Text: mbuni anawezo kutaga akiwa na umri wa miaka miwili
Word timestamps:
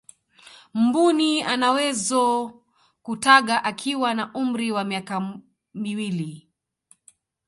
mbuni 0.73 1.41
anawezo 1.43 2.53
kutaga 3.03 3.63
akiwa 3.63 4.13
na 4.13 4.33
umri 4.33 4.71
wa 4.71 4.83
miaka 4.83 5.37
miwili 5.73 6.49